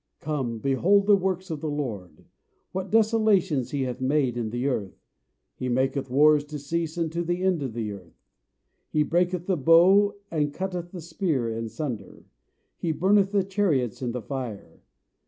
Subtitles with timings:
[0.19, 2.25] Come, behold the works of the LORD,
[2.71, 4.99] What desolations he hath made in the earth.
[5.53, 8.25] He maketh wars to cease unto the end of the earth;
[8.89, 12.25] He breaketh the bow, and cutteth the spear in sunder;
[12.79, 14.81] He burneth the chariots in the fire.